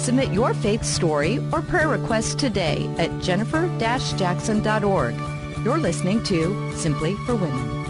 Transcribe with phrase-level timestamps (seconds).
[0.00, 5.14] Submit your faith story or prayer request today at jennifer-jackson.org.
[5.62, 7.84] You're listening to Simply for Women.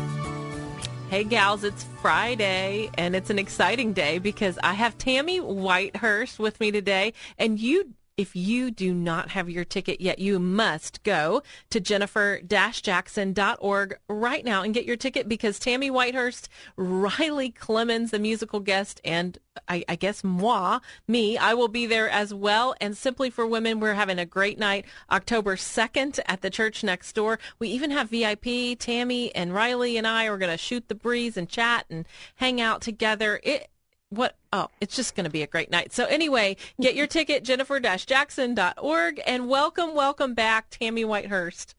[1.09, 6.59] Hey, gals, it's Friday, and it's an exciting day because I have Tammy Whitehurst with
[6.59, 11.43] me today, and you if you do not have your ticket yet, you must go
[11.71, 18.61] to jennifer-jackson.org right now and get your ticket because Tammy Whitehurst, Riley Clemmons, the musical
[18.61, 19.39] guest, and
[19.69, 22.75] I, I, guess moi, me, I will be there as well.
[22.79, 27.15] And Simply for Women, we're having a great night October 2nd at the church next
[27.15, 27.39] door.
[27.59, 28.79] We even have VIP.
[28.79, 32.61] Tammy and Riley and I are going to shoot the breeze and chat and hang
[32.61, 33.41] out together.
[33.43, 33.71] It
[34.11, 35.93] what oh it's just going to be a great night.
[35.93, 41.75] So anyway get your ticket jennifer-jackson.org and welcome welcome back tammy whitehurst.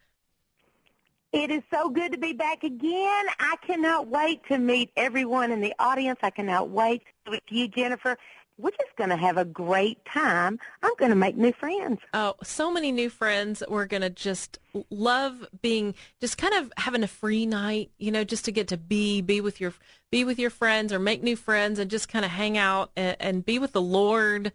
[1.34, 3.26] It is so good to be back again.
[3.40, 6.20] I cannot wait to meet everyone in the audience.
[6.24, 8.18] I cannot wait with you jennifer
[8.62, 10.60] we're just going to have a great time.
[10.84, 12.00] I'm going to make new friends.
[12.14, 13.64] Oh, so many new friends.
[13.68, 14.60] We're going to just
[14.90, 18.78] love being just kind of having a free night, you know, just to get to
[18.78, 19.74] be be with your
[20.12, 23.18] be with your friends or make new friends and just kind of hang out and,
[23.20, 24.52] and be with the Lord.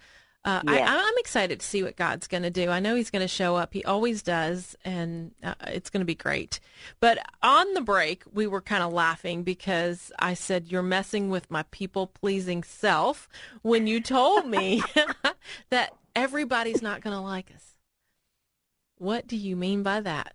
[0.46, 2.70] Uh, I, am excited to see what God's going to do.
[2.70, 3.74] I know He's going to show up.
[3.74, 6.60] He always does, and uh, it's going to be great.
[7.00, 11.50] But on the break, we were kind of laughing because I said, You're messing with
[11.50, 13.28] my people pleasing self
[13.62, 14.84] when you told me
[15.70, 17.74] that everybody's not going to like us.
[18.98, 20.32] What do you mean by that?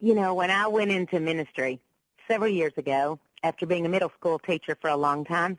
[0.00, 1.80] You know, when I went into ministry
[2.26, 5.58] several years ago, after being a middle school teacher for a long time,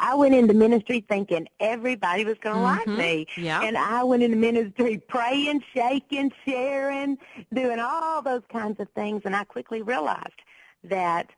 [0.00, 2.90] I went into ministry thinking everybody was going to mm-hmm.
[2.90, 3.26] like me.
[3.36, 3.62] Yeah.
[3.62, 7.18] And I went into ministry praying, shaking, sharing,
[7.52, 9.22] doing all those kinds of things.
[9.26, 10.40] And I quickly realized
[10.84, 11.30] that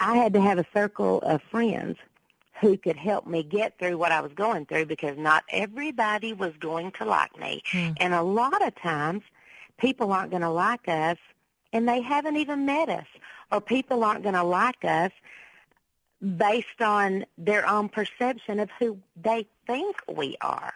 [0.00, 1.96] I had to have a circle of friends
[2.60, 6.52] who could help me get through what I was going through because not everybody was
[6.58, 7.62] going to like me.
[7.70, 7.96] Mm.
[8.00, 9.22] And a lot of times
[9.78, 11.18] people aren't going to like us
[11.72, 13.06] and they haven't even met us
[13.52, 15.12] or people aren't going to like us
[16.20, 20.74] based on their own perception of who they think we are.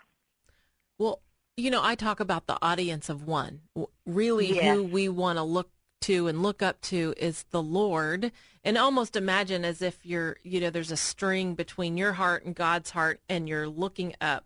[0.98, 1.20] Well,
[1.56, 3.60] you know, I talk about the audience of one.
[4.06, 4.76] Really, yes.
[4.76, 5.69] who we want to look
[6.03, 8.32] to and look up to is the Lord.
[8.64, 12.54] And almost imagine as if you're, you know, there's a string between your heart and
[12.54, 14.44] God's heart, and you're looking up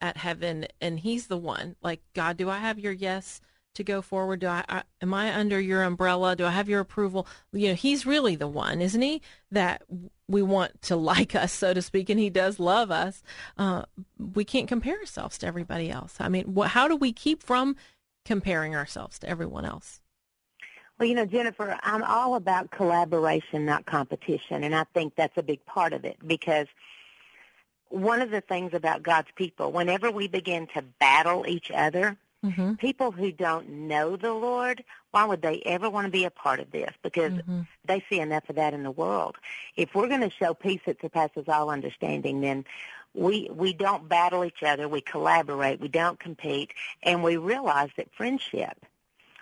[0.00, 1.76] at heaven, and He's the one.
[1.82, 3.40] Like, God, do I have your yes?
[3.78, 4.40] To go forward?
[4.40, 6.36] Do I, I, am I under your umbrella?
[6.36, 7.26] Do I have your approval?
[7.52, 9.22] You know, he's really the one, isn't he?
[9.50, 9.82] That
[10.28, 13.22] we want to like us, so to speak, and he does love us.
[13.56, 13.84] Uh,
[14.18, 16.16] we can't compare ourselves to everybody else.
[16.20, 17.76] I mean, wh- how do we keep from
[18.24, 20.00] comparing ourselves to everyone else?
[20.98, 25.42] Well, you know, Jennifer, I'm all about collaboration, not competition, and I think that's a
[25.42, 26.66] big part of it because
[27.90, 32.74] one of the things about God's people, whenever we begin to battle each other, Mm-hmm.
[32.74, 36.60] People who don't know the Lord, why would they ever want to be a part
[36.60, 36.92] of this?
[37.02, 37.62] Because mm-hmm.
[37.84, 39.36] they see enough of that in the world.
[39.76, 42.64] If we're going to show peace that surpasses all understanding, then
[43.14, 44.88] we we don't battle each other.
[44.88, 45.80] We collaborate.
[45.80, 46.72] We don't compete,
[47.02, 48.86] and we realize that friendship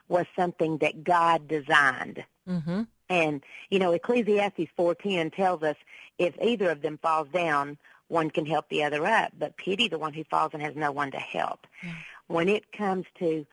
[0.08, 2.24] was something that God designed.
[2.48, 2.82] Mm-hmm.
[3.10, 5.76] And you know, Ecclesiastes four ten tells us
[6.16, 7.76] if either of them falls down,
[8.08, 10.92] one can help the other up, but pity the one who falls and has no
[10.92, 11.66] one to help.
[11.82, 11.92] Yeah
[12.28, 13.46] when it comes to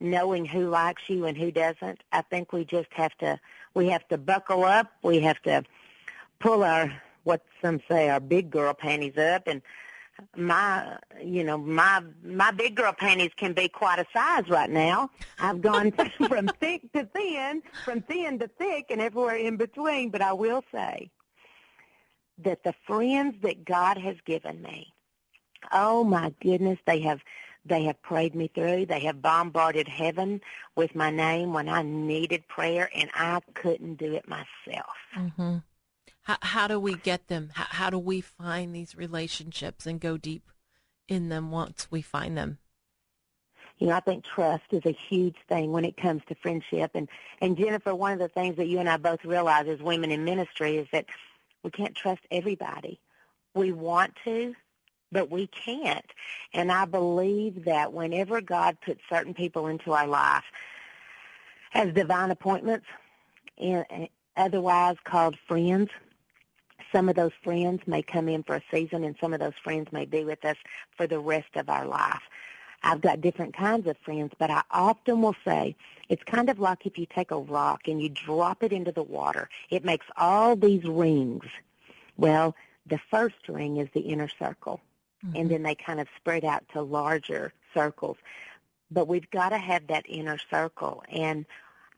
[0.00, 3.38] knowing who likes you and who doesn't, I think we just have to
[3.74, 4.90] we have to buckle up.
[5.02, 5.64] We have to
[6.40, 6.92] pull our
[7.24, 9.46] what some say our big girl panties up.
[9.46, 9.62] And
[10.36, 15.10] my you know my my big girl panties can be quite a size right now.
[15.38, 15.92] I've gone
[16.28, 20.10] from thick to thin from thin to thick and everywhere in between.
[20.10, 21.10] But i will say
[22.38, 24.92] that the friends that god has given me
[25.72, 27.20] oh my goodness they have
[27.68, 28.86] they have prayed me through.
[28.86, 30.40] They have bombarded heaven
[30.74, 34.96] with my name when I needed prayer, and I couldn't do it myself.
[35.16, 35.56] Mm-hmm.
[36.22, 37.50] How, how do we get them?
[37.54, 40.50] How, how do we find these relationships and go deep
[41.08, 42.58] in them once we find them?
[43.78, 46.92] you know, I think trust is a huge thing when it comes to friendship.
[46.94, 47.08] And
[47.40, 50.24] and Jennifer, one of the things that you and I both realize as women in
[50.24, 51.06] ministry is that
[51.62, 53.00] we can't trust everybody.
[53.54, 54.54] We want to,
[55.12, 56.06] but we can't.
[56.52, 60.44] And I believe that whenever God puts certain people into our life
[61.74, 62.86] as divine appointments,
[63.58, 65.90] and otherwise called friends,
[66.92, 69.90] some of those friends may come in for a season and some of those friends
[69.92, 70.56] may be with us
[70.96, 72.22] for the rest of our life.
[72.82, 75.74] I've got different kinds of friends, but I often will say
[76.08, 79.02] it's kind of like if you take a rock and you drop it into the
[79.02, 79.48] water.
[79.70, 81.46] It makes all these rings.
[82.16, 82.54] Well,
[82.86, 84.80] the first ring is the inner circle,
[85.24, 85.36] mm-hmm.
[85.36, 88.16] and then they kind of spread out to larger circles.
[88.90, 91.02] But we've got to have that inner circle.
[91.08, 91.44] And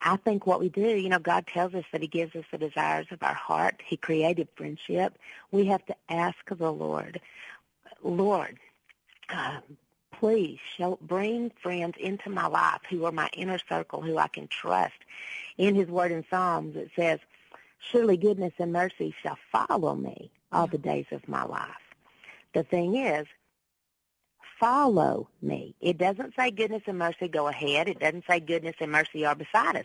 [0.00, 2.58] I think what we do, you know, God tells us that he gives us the
[2.58, 3.82] desires of our heart.
[3.84, 5.18] He created friendship.
[5.50, 7.20] We have to ask the Lord,
[8.02, 8.58] Lord,
[9.28, 9.62] um,
[10.12, 14.48] please show, bring friends into my life who are my inner circle, who I can
[14.48, 14.96] trust.
[15.56, 17.18] In his word in Psalms, it says,
[17.90, 21.87] surely goodness and mercy shall follow me all the days of my life.
[22.58, 23.24] The thing is,
[24.58, 25.76] follow me.
[25.80, 27.86] It doesn't say goodness and mercy go ahead.
[27.86, 29.84] It doesn't say goodness and mercy are beside us.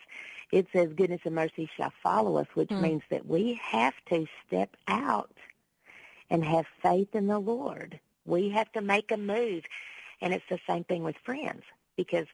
[0.51, 2.81] It says goodness and mercy shall follow us, which mm.
[2.81, 5.37] means that we have to step out
[6.31, 7.99] and have faith in the Lord.
[8.25, 9.65] We have to make a move.
[10.19, 11.61] And it's the same thing with friends
[11.95, 12.25] because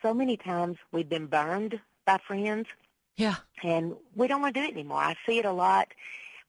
[0.00, 2.68] so many times we've been burned by friends.
[3.16, 3.34] Yeah.
[3.64, 4.98] And we don't want to do it anymore.
[4.98, 5.88] I see it a lot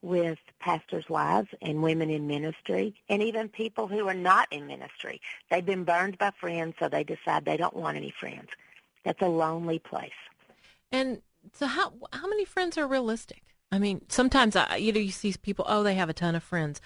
[0.04, 5.22] with pastors' wives and women in ministry and even people who are not in ministry.
[5.50, 8.50] They've been burned by friends, so they decide they don't want any friends.
[9.06, 10.12] That's a lonely place.
[10.92, 11.22] And
[11.54, 13.44] so how how many friends are realistic?
[13.72, 16.44] I mean, sometimes I, you know you see people, oh, they have a ton of
[16.44, 16.82] friends.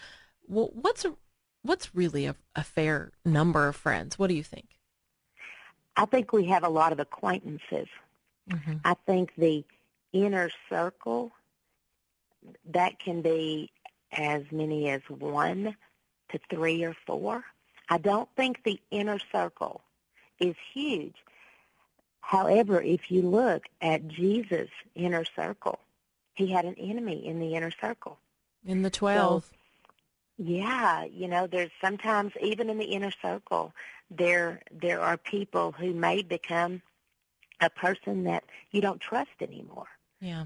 [0.47, 1.15] Well, what's a,
[1.63, 4.17] what's really a, a fair number of friends?
[4.17, 4.77] What do you think?
[5.97, 7.87] I think we have a lot of acquaintances.
[8.49, 8.75] Mm-hmm.
[8.85, 9.65] I think the
[10.13, 11.31] inner circle
[12.73, 13.71] that can be
[14.11, 15.75] as many as one
[16.29, 17.43] to three or four.
[17.89, 19.81] I don't think the inner circle
[20.39, 21.15] is huge.
[22.21, 25.79] However, if you look at Jesus' inner circle,
[26.33, 28.19] he had an enemy in the inner circle.
[28.65, 29.45] In the 12.
[29.45, 29.49] So,
[30.37, 33.73] yeah, you know, there's sometimes even in the inner circle,
[34.11, 36.81] there there are people who may become
[37.59, 39.87] a person that you don't trust anymore.
[40.21, 40.45] Yeah.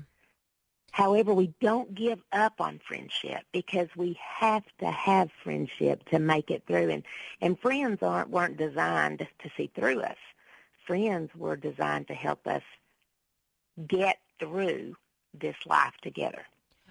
[0.92, 6.52] However, we don't give up on friendship because we have to have friendship to make
[6.52, 6.90] it through.
[6.90, 7.04] And,
[7.40, 10.18] and friends aren't, weren't designed to see through us.
[10.86, 12.64] Friends were designed to help us
[13.88, 14.98] get through
[15.34, 16.46] this life together.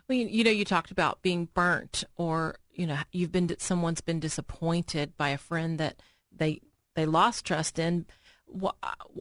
[0.08, 4.00] Well, you, you know, you talked about being burnt or, you know, you've been, someone's
[4.00, 5.96] been disappointed by a friend that
[6.34, 6.62] they,
[6.94, 8.06] they lost trust in.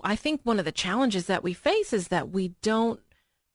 [0.04, 3.02] I think one of the challenges that we face is that we don't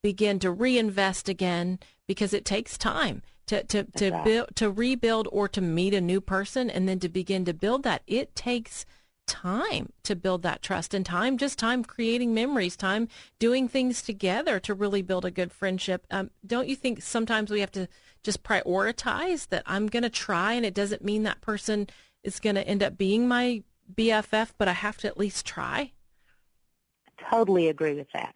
[0.05, 4.25] begin to reinvest again because it takes time to to to right.
[4.25, 7.85] build to rebuild or to meet a new person and then to begin to build
[7.85, 8.03] that.
[8.07, 8.85] It takes
[9.27, 13.09] time to build that trust and time just time creating memories time
[13.39, 16.07] doing things together to really build a good friendship.
[16.11, 17.89] Um, don't you think sometimes we have to
[18.23, 21.87] just prioritize that i'm going to try and it doesn't mean that person
[22.23, 23.63] is going to end up being my
[23.95, 25.93] bff but i have to at least try?
[27.31, 28.35] Totally agree with that.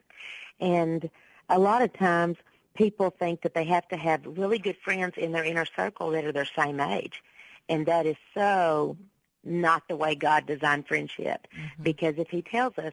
[0.60, 1.10] And
[1.48, 2.36] a lot of times
[2.74, 6.24] people think that they have to have really good friends in their inner circle that
[6.24, 7.22] are their same age.
[7.68, 8.96] And that is so
[9.44, 11.46] not the way God designed friendship.
[11.54, 11.82] Mm-hmm.
[11.82, 12.92] Because if he tells us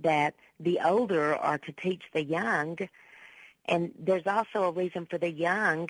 [0.00, 2.76] that the older are to teach the young,
[3.66, 5.88] and there's also a reason for the young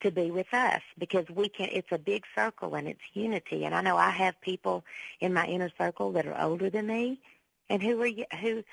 [0.00, 3.74] to be with us because we can it's a big circle and it's unity and
[3.74, 4.84] I know I have people
[5.20, 7.20] in my inner circle that are older than me
[7.70, 8.64] and who are who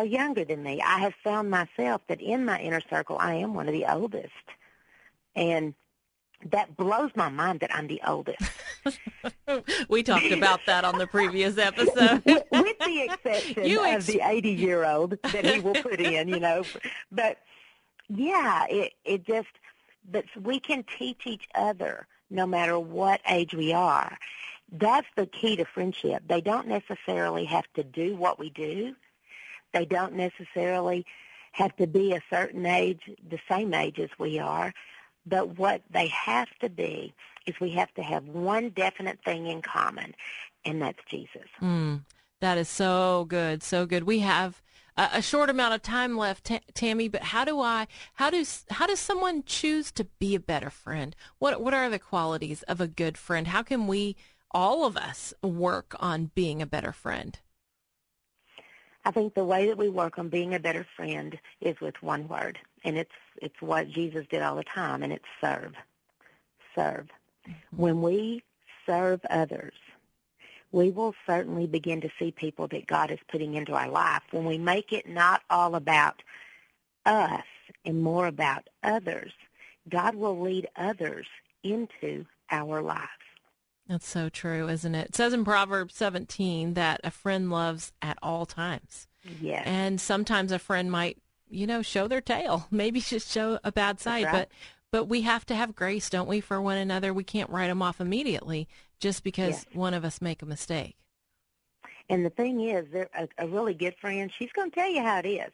[0.00, 0.80] are younger than me.
[0.80, 4.32] I have found myself that in my inner circle, I am one of the oldest.
[5.36, 5.74] And
[6.46, 8.42] that blows my mind that I'm the oldest.
[9.88, 12.22] we talked about that on the previous episode.
[12.24, 16.00] with, with, the exception you ex- of the 80 year old that he will put
[16.00, 16.64] in, you know.
[17.12, 17.38] But
[18.08, 19.48] yeah, it, it just,
[20.10, 24.16] but we can teach each other no matter what age we are.
[24.72, 26.22] That's the key to friendship.
[26.26, 28.94] They don't necessarily have to do what we do
[29.72, 31.04] they don't necessarily
[31.52, 34.72] have to be a certain age, the same age as we are.
[35.26, 37.12] But what they have to be
[37.46, 40.14] is we have to have one definite thing in common,
[40.64, 41.48] and that's Jesus.
[41.60, 42.04] Mm,
[42.40, 44.04] that is so good, so good.
[44.04, 44.62] We have
[44.96, 47.08] a, a short amount of time left, T- Tammy.
[47.08, 47.86] But how do I?
[48.14, 51.14] How does how does someone choose to be a better friend?
[51.38, 53.48] What what are the qualities of a good friend?
[53.48, 54.16] How can we,
[54.50, 57.38] all of us, work on being a better friend?
[59.04, 62.28] I think the way that we work on being a better friend is with one
[62.28, 65.74] word, and it's it's what Jesus did all the time, and it's serve.
[66.74, 67.08] Serve.
[67.74, 68.42] When we
[68.86, 69.74] serve others,
[70.72, 74.22] we will certainly begin to see people that God is putting into our life.
[74.30, 76.22] When we make it not all about
[77.06, 77.44] us
[77.84, 79.32] and more about others,
[79.88, 81.26] God will lead others
[81.62, 83.08] into our lives.
[83.90, 85.08] That's so true, isn't it?
[85.08, 89.08] It says in Proverbs 17 that a friend loves at all times.
[89.40, 89.64] Yes.
[89.66, 91.18] And sometimes a friend might,
[91.50, 94.32] you know, show their tail, maybe just show a bad side, right.
[94.32, 94.48] but
[94.92, 97.12] but we have to have grace, don't we, for one another?
[97.12, 98.68] We can't write them off immediately
[99.00, 100.96] just because one of us make a mistake.
[102.08, 104.30] And the thing is, a, a really good friend.
[104.36, 105.52] She's going to tell you how it is.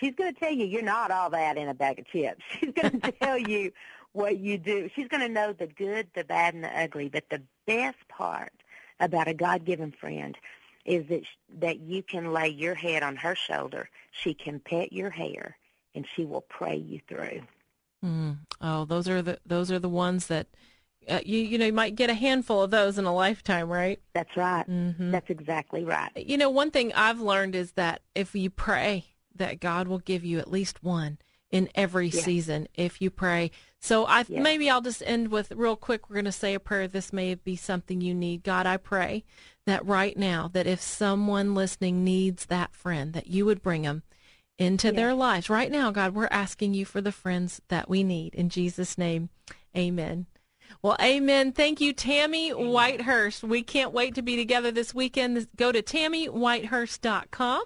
[0.00, 2.42] She's going to tell you you're not all that in a bag of chips.
[2.60, 3.72] She's going to tell you
[4.12, 4.88] what you do.
[4.94, 7.08] She's going to know the good, the bad, and the ugly.
[7.08, 8.52] But the best part
[8.98, 10.36] about a God-given friend
[10.84, 11.22] is that
[11.60, 13.88] that you can lay your head on her shoulder.
[14.10, 15.56] She can pet your hair,
[15.94, 17.42] and she will pray you through.
[18.04, 18.38] Mm.
[18.60, 20.46] Oh, those are the those are the ones that
[21.08, 24.00] uh, you you know you might get a handful of those in a lifetime, right?
[24.14, 24.68] That's right.
[24.68, 25.10] Mm-hmm.
[25.10, 26.10] That's exactly right.
[26.16, 30.24] You know, one thing I've learned is that if you pray, that God will give
[30.24, 31.18] you at least one
[31.50, 32.24] in every yes.
[32.24, 33.50] season if you pray.
[33.80, 34.42] So I yes.
[34.42, 36.08] maybe I'll just end with real quick.
[36.08, 36.88] We're going to say a prayer.
[36.88, 38.42] This may be something you need.
[38.42, 39.24] God, I pray
[39.66, 44.02] that right now that if someone listening needs that friend, that you would bring them
[44.58, 44.96] into yes.
[44.96, 45.48] their lives.
[45.48, 48.34] Right now, God, we're asking you for the friends that we need.
[48.34, 49.30] In Jesus' name,
[49.76, 50.26] amen.
[50.82, 51.52] Well, amen.
[51.52, 53.42] Thank you, Tammy Whitehurst.
[53.42, 55.46] We can't wait to be together this weekend.
[55.56, 57.62] Go to tammywhitehurst.com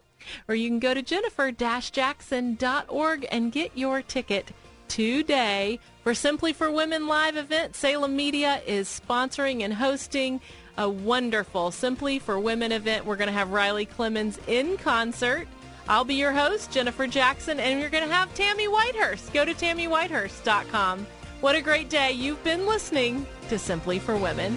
[0.48, 4.52] or you can go to jennifer-jackson.org and get your ticket
[4.88, 7.74] today for Simply for Women live event.
[7.74, 10.40] Salem Media is sponsoring and hosting
[10.76, 13.06] a wonderful Simply for Women event.
[13.06, 15.46] We're going to have Riley Clemmons in concert.
[15.88, 19.32] I'll be your host, Jennifer Jackson, and you're going to have Tammy Whitehurst.
[19.32, 21.06] Go to tammywhitehurst.com.
[21.40, 22.12] What a great day.
[22.12, 24.56] You've been listening to Simply for Women.